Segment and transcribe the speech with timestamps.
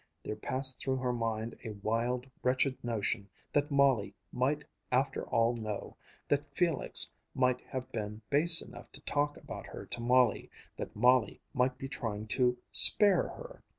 [0.23, 5.95] There passed through her mind a wild, wretched notion that Molly might after all know
[6.27, 11.39] that Felix might have been base enough to talk about her to Molly, that Molly
[11.53, 13.61] might be trying to "spare her."